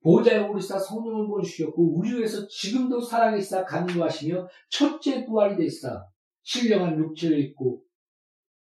[0.01, 6.05] 보좌에 오르사 성령을 보내주셨고 우리 위해서 지금도 살아계시사 간구하시며 첫째 부활이 되사
[6.43, 7.83] 신령한 육체를 입고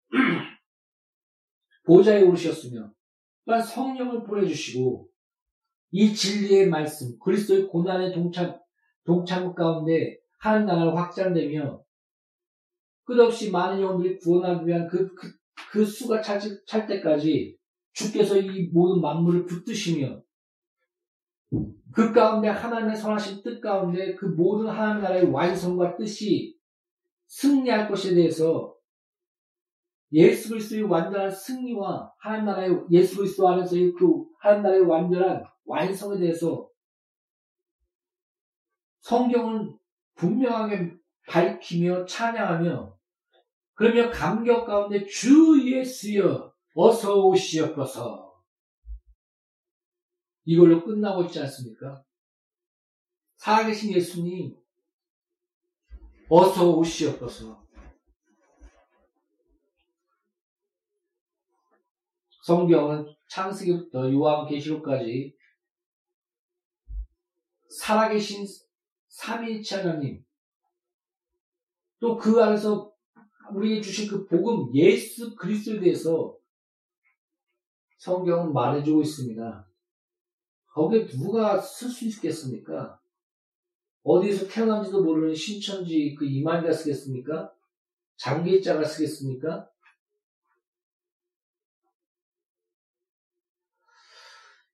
[1.85, 2.93] 보좌에 오르셨으며
[3.45, 5.09] 또한 성령을 보내주시고
[5.97, 8.59] 이 진리의 말씀 그리스도의 고난의 동참
[9.05, 11.81] 동참 가운데 하나님 나라를 확장되며
[13.05, 15.31] 끝없이 많은 영혼들이 구원하기 위한 그, 그,
[15.71, 17.57] 그 수가 찰, 찰 때까지
[17.93, 20.21] 주께서 이 모든 만물을 붙드시며
[21.93, 26.57] 그 가운데 하나님의 선하신 뜻 가운데 그 모든 하나님 나라의 완성과 뜻이
[27.27, 28.75] 승리할 것에 대해서
[30.11, 36.69] 예수 그리스도의 완전한 승리와 하나님 나라의 예수 그리스도 안에서의 그 하나님 나라의 완전한 완성에 대해서
[39.01, 39.77] 성경은
[40.15, 40.95] 분명하게
[41.27, 42.97] 밝히며 찬양하며
[43.73, 48.25] 그러며 감격 가운데 주 예수여 어서 오시옵소서
[50.45, 52.03] 이걸로 끝나고 있지 않습니까?
[53.37, 54.55] 살아계신 예수님
[56.29, 57.65] 어서 오시옵소서
[62.43, 65.35] 성경은 창세기부터 요한계시록까지
[67.79, 68.45] 살아계신
[69.07, 70.23] 삼위일체 하나님
[71.99, 72.93] 또 그 안에서
[73.51, 76.37] 우리에게 주신 그 복음 예수 그리스도에 대해서
[77.97, 79.67] 성경은 말해주고 있습니다.
[80.67, 82.99] 거기에 누가 쓸 수 있겠습니까?
[84.03, 87.51] 어디서 태어난지도 모르는 신천지 그 이만희가 쓰겠습니까?
[88.17, 89.69] 장기자가 쓰겠습니까?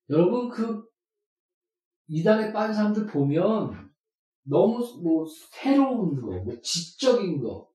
[0.10, 0.91] 여러분 그
[2.12, 3.90] 이단에 빠진 사람들 보면
[4.44, 7.70] 너무 뭐 새로운 거, 뭐 지적인 거,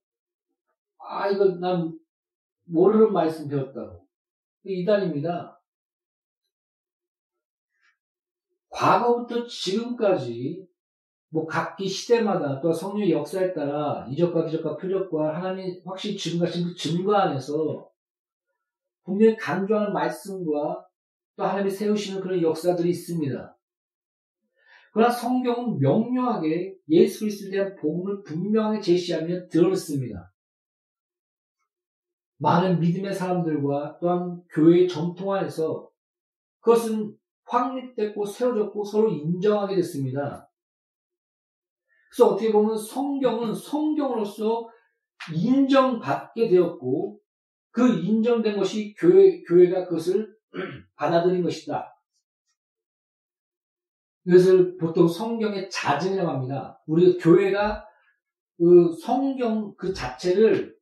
[0.99, 1.97] 아 이거 난
[2.65, 4.07] 모르는 말씀 배웠다고
[4.63, 5.59] 이단입니다.
[8.69, 10.67] 과거부터 지금까지
[11.29, 17.15] 뭐 각기 시대마다 또 성령의 역사에 따라 이적과 기적과 표적과 하나님 확실히 증거하신 그 증거
[17.15, 17.89] 안에서
[19.03, 20.85] 분명히 강조하는 말씀과
[21.37, 23.56] 또 하나님이 세우시는 그런 역사들이 있습니다.
[24.97, 30.33] 그러나 성경은 명료하게 예수 그리스도에 대한 복음을 분명하게 제시하며 드러냈습니다.
[32.39, 35.87] 많은 믿음의 사람들과 또한 교회의 전통 안에서
[36.61, 40.49] 그것은 확립됐고 세워졌고 서로 인정하게 됐습니다.
[42.09, 44.67] 그래서 어떻게 보면 성경은 성경으로서
[45.31, 47.19] 인정받게 되었고
[47.69, 50.35] 그 인정된 것이 교회, 교회가 그것을
[50.97, 51.96] 받아들인 것이다.
[54.27, 56.81] 이것을 보통 성경의 자증이라고 합니다.
[56.85, 57.85] 우리 교회가
[58.57, 60.75] 그 성경 그 자체를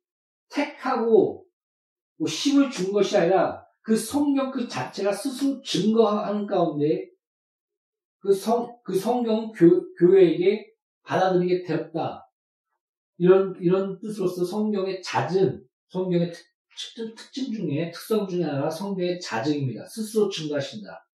[0.48, 1.46] 택하고
[2.18, 7.08] 뭐 힘을 준 것이 아니라 그 성경 그 자체가 스스로 증거하는 가운데
[8.18, 10.66] 그 성, 그 성경 교, 교회에게
[11.04, 12.28] 받아들이게 되었다.
[13.18, 16.44] 이런, 이런 뜻으로서 성경의 잦은, 성경의 특,
[16.96, 19.86] 특, 특징 중에, 특성 중에 하나가 성경의 자증입니다.
[19.86, 21.05] 스스로 증거하신다.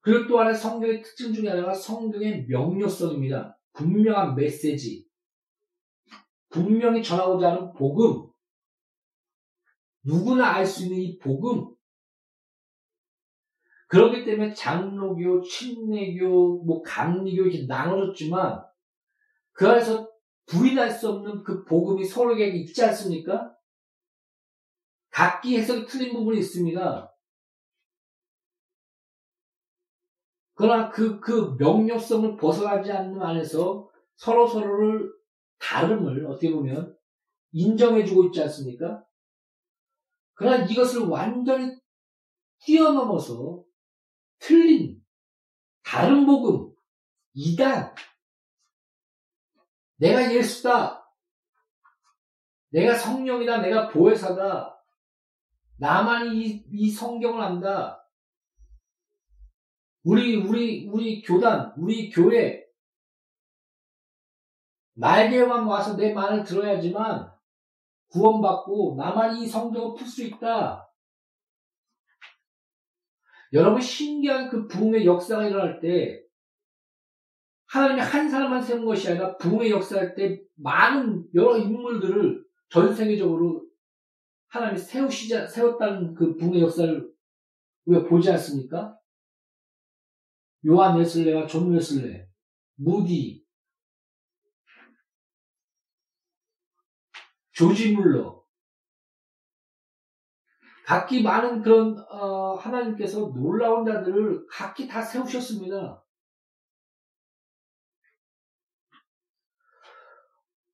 [0.00, 3.58] 그리고 또 하나 성경의 특징 중에 하나가 성경의 명료성입니다.
[3.72, 5.06] 분명한 메시지.
[6.50, 8.30] 분명히 전하고자 하는 복음.
[10.04, 11.74] 누구나 알 수 있는 이 복음.
[13.88, 18.62] 그렇기 때문에 장로교, 침례교, 뭐 강리교 이렇게 나눠졌지만
[19.52, 20.08] 그 안에서
[20.46, 23.54] 부인할 수 없는 그 복음이 서로에게 있지 않습니까?
[25.10, 27.14] 각기 해석이 틀린 부분이 있습니다.
[30.58, 35.08] 그러나 그, 그 명료성을 벗어나지 않는 안에서 서로 서로를
[35.60, 36.98] 다름을 어떻게 보면
[37.52, 39.04] 인정해주고 있지 않습니까?
[40.34, 41.78] 그러나 이것을 완전히
[42.58, 43.62] 뛰어넘어서
[44.40, 45.00] 틀린
[45.84, 46.74] 다른 복음,
[47.34, 47.94] 이단,
[49.98, 51.08] 내가 예수다,
[52.70, 54.76] 내가 성령이다, 내가 보혜사다,
[55.76, 58.07] 나만 이, 이 성경을 안다,
[60.08, 62.64] 우리, 우리, 우리 교단, 우리 교회,
[64.94, 67.30] 나에게만 와서 내 말을 들어야지만
[68.08, 70.90] 구원받고 나만 이 성경을 풀 수 있다.
[73.52, 76.22] 여러분 신기한 그 부흥의 역사가 일어날 때
[77.66, 83.66] 하나님이 한 사람만 세운 것이 아니라 부흥의 역사할 때 많은 여러 인물들을 전 세계적으로
[84.48, 87.12] 하나님이 세우시자 세웠다는 그 부흥의 역사를
[87.84, 88.97] 우리가 보지 않습니까?
[90.66, 92.28] 요한 웨슬레와 존 웨슬레,
[92.76, 93.46] 무디,
[97.52, 98.38] 조지 뮬러,
[100.84, 106.02] 각기 많은 그런 어, 하나님께서 놀라운 자들을 각기 다 세우셨습니다.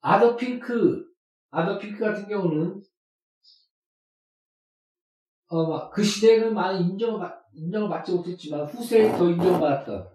[0.01, 1.05] 아더 핑크,
[1.51, 2.80] 아더 핑크 같은 경우는
[5.49, 10.14] 어, 그 시대에는 많은 인정을, 인정을 받지 못했지만 후세에 더 인정받았던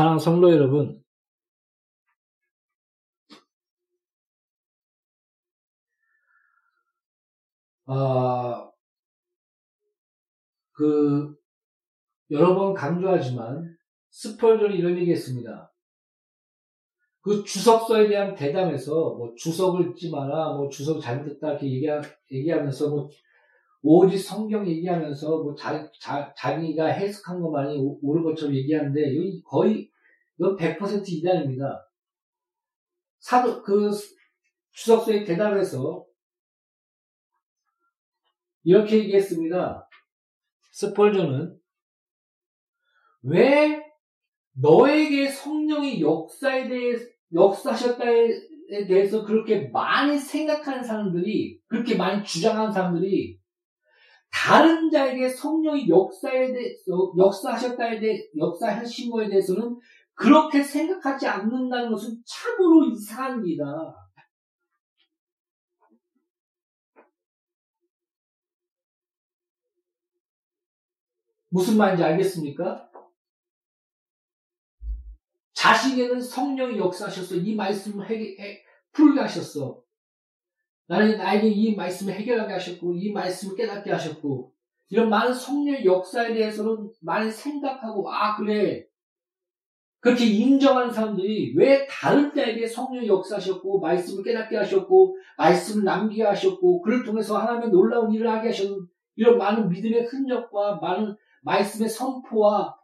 [0.00, 1.04] 사랑 성도 여러분,
[7.84, 8.72] 어,
[10.72, 11.36] 그,
[12.30, 13.76] 여러 번 강조하지만,
[14.08, 15.69] 스펄전이 이런 얘기했습니다.
[17.30, 23.08] 그 주석서에 대한 대담에서 뭐 주석을 읽지 마라, 뭐 주석 잘못했다 이렇게 얘기하, 얘기하면서 뭐
[23.82, 29.88] 오직 성경 얘기하면서 뭐 자, 자, 자기가 해석한 것만이 옳은 것처럼 얘기하는데 이건 거의
[30.40, 31.88] 이건 100% 이단입니다.
[33.20, 33.92] 사도 그
[34.72, 36.04] 주석서의 대답에서
[38.64, 39.88] 이렇게 얘기했습니다.
[40.72, 41.56] 스펄전은
[43.22, 43.80] 왜
[44.54, 46.96] 너에게 성령이 역사에 대해
[47.32, 53.38] 역사하셨다에 대해서 그렇게 많이 생각하는 사람들이 그렇게 많이 주장하는 사람들이
[54.30, 59.76] 다른 자에게 성령이 역사에 대해서 역사하셨다에 대해 역사하신 거에 대해서는
[60.14, 63.64] 그렇게 생각하지 않는다는 것은 참으로 이상합니다.
[71.48, 72.89] 무슨 말인지 알겠습니까?
[75.60, 77.34] 자식에는 성령이 역사하셨어.
[77.34, 79.82] 이 말씀을 해, 해, 풀게 하셨어.
[80.86, 84.54] 나는 나에게 이 말씀을 해결하게 하셨고, 이 말씀을 깨닫게 하셨고,
[84.88, 88.86] 이런 많은 성령의 역사에 대해서는 많이 생각하고, 아, 그래.
[90.00, 97.04] 그렇게 인정하는 사람들이 왜 다른 때에게 성령의 역사하셨고, 말씀을 깨닫게 하셨고, 말씀을 남기게 하셨고, 그를
[97.04, 102.78] 통해서 하나님의 놀라운 일을 하게 하셨는 이런 많은 믿음의 흔적과 많은 말씀의 선포와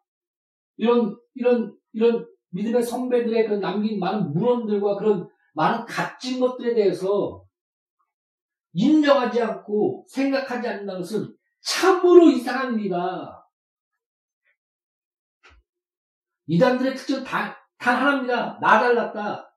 [0.77, 7.45] 이런, 이런, 이런 믿음의 선배들의 그 남긴 많은 물원들과 그런 많은 값진 것들에 대해서
[8.73, 13.49] 인정하지 않고 생각하지 않는다는 것은 참으로 이상한 일이다.
[16.47, 18.59] 이단들의 특징 단, 단 하나입니다.
[18.61, 19.53] 나 잘났다.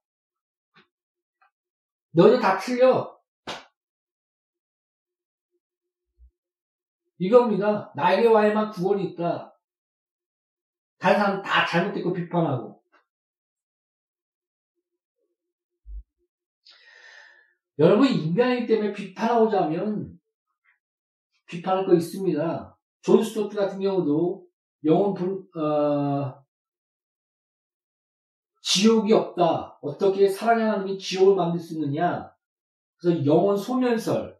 [2.11, 3.19] 너희들 다 틀려.
[7.19, 7.91] 이겁니다.
[7.95, 9.53] 나에게 와야만 구원이 있다.
[10.97, 12.78] 다른 사람 다 잘못됐고 비판하고.
[17.79, 20.19] 여러분, 인간이기 때문에 비판하고자 하면
[21.45, 22.77] 비판할 거 있습니다.
[23.01, 24.45] 존 스토트 같은 경우도
[24.83, 26.45] 영혼 분, 어,
[28.61, 29.79] 지옥이 없다.
[29.81, 32.35] 어떻게 사랑의 하나님이 지옥을 만들 수 있느냐.
[32.97, 34.37] 그래서 영혼 소면설.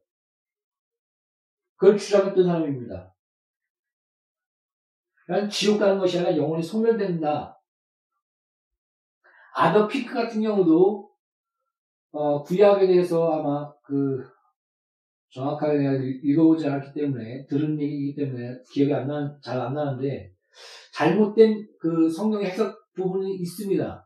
[1.77, 3.15] 그걸 주장했던 사람입니다.
[5.25, 7.57] 그러니까 지옥 가는 것이 아니라 영혼이 소멸된다.
[9.53, 11.08] 아더 피크 같은 경우도
[12.11, 14.23] 어, 구약에 대해서 아마 그
[15.31, 15.93] 정확하게 내가
[16.23, 20.31] 읽어보지 않았기 때문에 들은 얘기이기 때문에 기억이 안 나, 잘 안 나는데
[20.93, 24.05] 잘못된 그 성경의 해석 부분이 있습니다.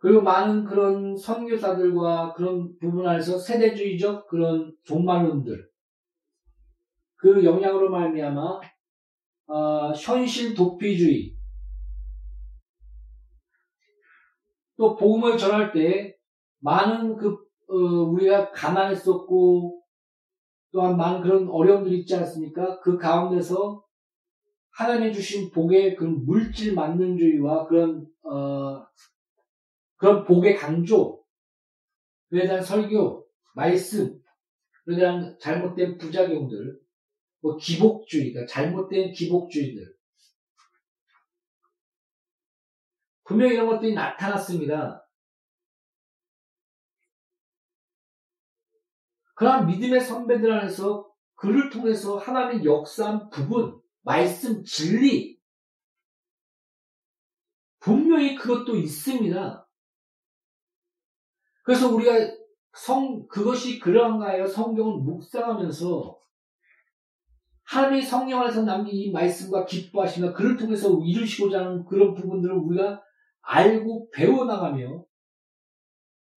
[0.00, 5.68] 그리고 많은 그런 선교사들과 그런 부분 안에서 세대주의적 그런 종말론들
[7.16, 8.60] 그 영향으로 말미암아
[9.48, 11.36] 어, 현실 도피주의
[14.80, 16.16] 또 복음을 전할 때
[16.60, 17.36] 많은 그
[17.68, 19.78] 어, 우리가 가난했었고
[20.72, 22.80] 또한 많은 그런 어려움들이 있지 않습니까?
[22.80, 23.84] 그 가운데서
[24.70, 28.86] 하나님 주신 복의 그런 물질 만능주의와 그런 어,
[29.96, 31.22] 그런 복의 강조,
[32.30, 34.18] 그에 대한 설교, 말씀,
[34.86, 36.80] 그에 대한 잘못된 부작용들,
[37.42, 39.94] 뭐 기복주의, 그러니까 잘못된 기복주의들.
[43.30, 45.08] 분명히 이런 것들이 나타났습니다.
[49.36, 55.38] 그러한 믿음의 선배들 안에서 그를 통해서 하나님의 역사한 부분, 말씀, 진리,
[57.78, 59.68] 분명히 그것도 있습니다.
[61.62, 62.12] 그래서 우리가
[62.72, 64.44] 성, 그것이 그러한가요?
[64.48, 66.20] 성경을 묵상하면서
[67.62, 73.04] 하나님의 성령 안에서 남긴 이 말씀과 기뻐하시며 그를 통해서 이루시고자 하는 그런 부분들을 우리가
[73.50, 75.04] 알고 배워나가며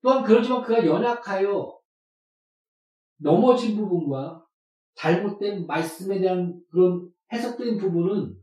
[0.00, 1.78] 또한 그러지만 그가 연약하여
[3.18, 4.44] 넘어진 부분과
[4.94, 8.34] 잘못된 말씀에 대한 그런 해석된 부분은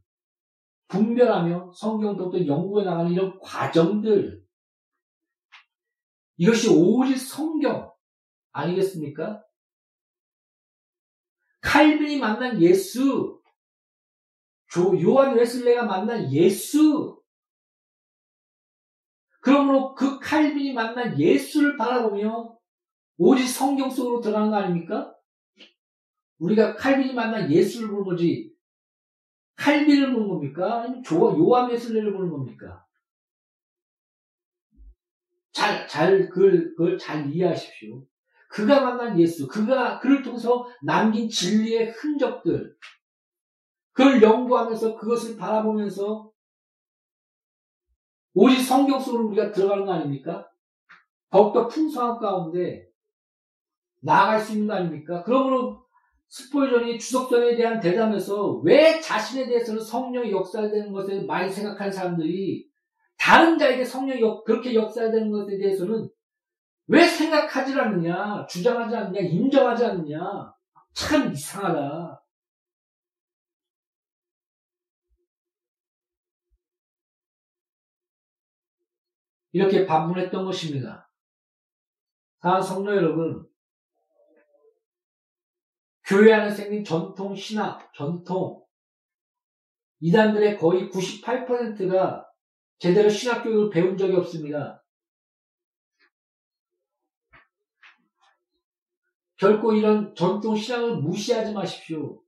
[0.88, 4.44] 분별하며 성경부터 연구해 나가는 이런 과정들
[6.38, 7.92] 이것이 오직 성경
[8.52, 9.44] 아니겠습니까?
[11.62, 13.42] 칼빈이 만난 예수,
[14.68, 17.19] 조, 요한 웨슬레가 만난 예수,
[19.42, 22.58] 그러므로 그 칼빈이 만난 예수를 바라보며
[23.18, 25.16] 오직 성경 속으로 들어가는 거 아닙니까?
[26.40, 28.54] 우리가 칼빈이 만난 예수를 보는 거지,
[29.56, 30.82] 칼빈을 보는 겁니까?
[30.82, 31.04] 아니면
[31.38, 32.86] 요한 웨슬레를 보는 겁니까?
[35.52, 38.06] 잘, 잘, 그걸, 그걸 잘 이해하십시오.
[38.50, 42.76] 그가 만난 예수, 그가, 그를 통해서 남긴 진리의 흔적들,
[43.92, 46.29] 그걸 연구하면서 그것을 바라보면서
[48.34, 50.48] 오직 성경 속으로 우리가 들어가는 거 아닙니까?
[51.30, 52.88] 더욱더 풍성한 가운데
[54.02, 55.24] 나아갈 수 있는 거 아닙니까?
[55.24, 55.84] 그러므로
[56.30, 62.68] 스포이전이 주석전에 대한 대담에서 왜 자신에 대해서는 성령이 역사되는 것에 많이 생각하는 사람들이
[63.18, 66.08] 다른 자에게 성령이 그렇게 역사되는 것에 대해서는
[66.88, 70.20] 왜 생각하지 않느냐, 주장하지 않느냐, 인정하지 않느냐.
[70.94, 72.24] 참 이상하다.
[79.52, 81.10] 이렇게 반문했던 것입니다.
[82.42, 83.48] 사랑 성도 여러분,
[86.06, 88.64] 교회 안에 생긴 전통 신학, 전통,
[90.00, 92.26] 이단들의 거의 98%가
[92.80, 94.84] 제대로 신학 교육을 배운 적이 없습니다.
[99.36, 102.22] 결코 이런 전통 신앙을 무시하지 마십시오.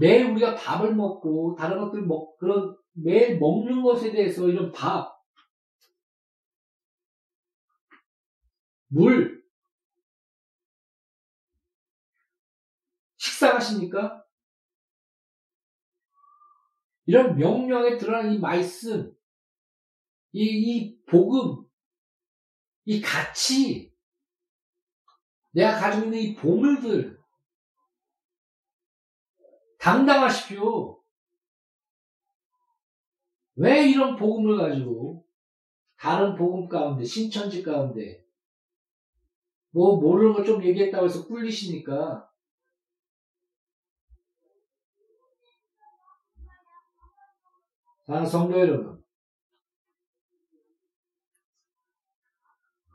[0.00, 5.20] 매일 우리가 밥을 먹고 다른 것들 먹 그런 매일 먹는 것에 대해서 이런 밥,
[8.88, 9.44] 물,
[13.18, 14.24] 식사하십니까?
[17.04, 19.14] 이런 명령에 드러난 이 말씀,
[20.32, 21.68] 이, 이 복음,
[22.86, 23.94] 이 가치,
[25.50, 27.19] 내가 가지고 있는 이 보물들,
[29.80, 31.02] 당당하십시오.
[33.56, 35.26] 왜 이런 복음을 가지고
[35.96, 38.24] 다른 복음 가운데, 신천지 가운데,
[39.70, 42.28] 뭐 모르는 거 좀 얘기했다고 해서 꿀리시니까
[48.06, 49.02] 사랑 성도 여러분,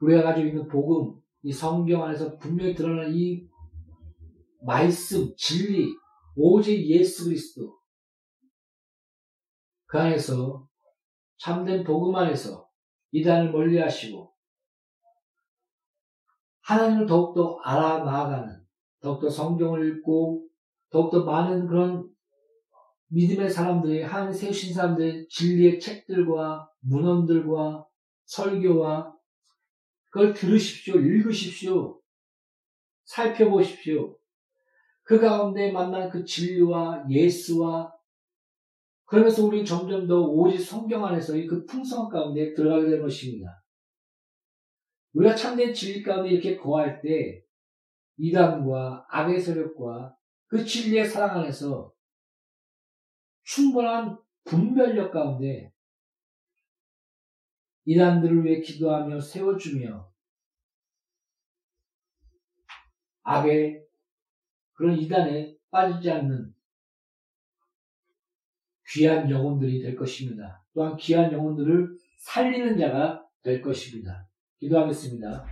[0.01, 3.47] 우리가 가지고 있는 복음, 이 성경 안에서 분명히 드러나는 이
[4.61, 5.95] 말씀, 진리,
[6.35, 7.77] 오직 예수 그리스도.
[9.85, 10.67] 그 안에서
[11.37, 12.69] 참된 복음 안에서
[13.11, 14.33] 이단을 멀리 하시고
[16.61, 18.65] 하나님을 더욱더 알아 나아가는
[18.99, 20.47] 더욱더 성경을 읽고
[20.89, 22.09] 더욱더 많은 그런
[23.07, 27.85] 믿음의 사람들이 하나님 세우신 사람들의 진리의 책들과 문헌들과
[28.25, 29.15] 설교와
[30.09, 30.95] 그걸 들으십시오.
[30.95, 32.01] 읽으십시오.
[33.03, 34.17] 살펴보십시오.
[35.05, 37.93] 그 가운데 만난 그 진리와 예수와
[39.05, 43.63] 그러면서 우리 점점 더 오직 성경 안에서 그 풍성 가운데 들어가게 되는 것입니다.
[45.13, 47.43] 우리가 참된 진리 가운데 이렇게 거할 때
[48.17, 51.93] 이단과 악의 세력과 그 진리의 사랑 안에서
[53.43, 55.71] 충분한 분별력 가운데
[57.85, 60.11] 이단들을 위해 기도하며 세워주며
[63.21, 63.84] 악의
[64.75, 66.53] 그런 이단에 빠지지 않는
[68.91, 70.63] 귀한 영혼들이 될 것입니다.
[70.73, 74.27] 또한 귀한 영혼들을 살리는 자가 될 것입니다.
[74.59, 75.45] 기도하겠습니다.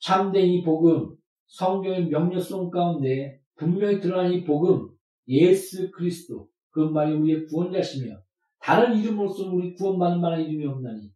[0.00, 4.88] 참된 이 복음, 성경의 명료성 가운데 분명히 드러난 이 복음,
[5.26, 8.22] 예수 그리스도, 그 말이 우리의 구원자시며
[8.60, 11.12] 다른 이름으로서는 우리 구원받는 만한 이름이 없나니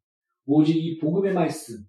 [0.46, 1.84] 오직 이 복음의 말씀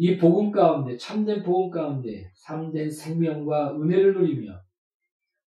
[0.00, 4.60] 이 복음 가운데 참된 복음 가운데 참된 생명과 은혜를 누리며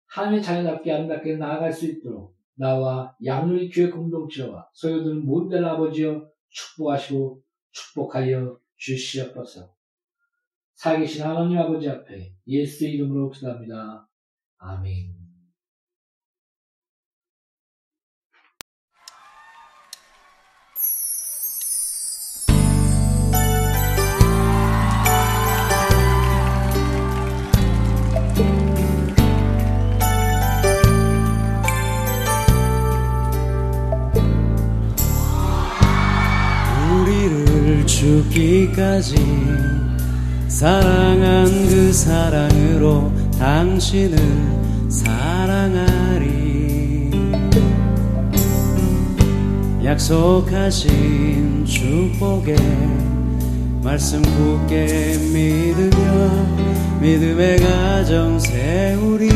[0.08, 8.60] 하나님의 자녀답게 아름답게 나아갈 수 있도록 나와 양누리 교회 공동체와 소유들 모든 아버지여 축복하시고 축복하여
[8.78, 9.74] 주시옵소서.
[10.74, 14.10] 살계신 하나님 아버지 앞에 예수의 이름으로 기도합니다.
[14.58, 15.21] 아멘.
[38.22, 39.16] 죽기까지
[40.48, 44.18] 사랑한 그 사랑으로 당신을
[44.90, 46.30] 사랑하리.
[49.84, 52.56] 약속하신 축복에
[53.82, 56.32] 말씀 굳게 믿으며
[57.02, 59.30] 믿음의 가정 세우리.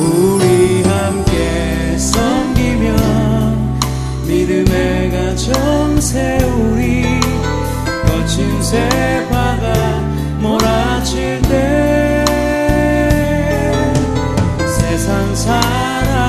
[0.00, 3.27] 우리 함께 섬기며
[4.28, 7.02] 믿음의 가정 세우리.
[8.06, 10.00] 거친 새바가
[10.40, 12.24] 몰아칠 때
[14.66, 16.27] 세상 사람